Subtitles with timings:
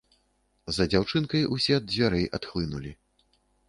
[0.77, 2.91] За дзяўчынкай усе ад дзвярэй адхлынулі.